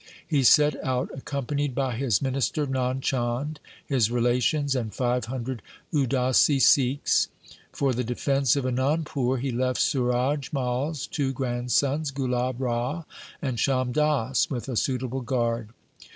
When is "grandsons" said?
11.33-12.09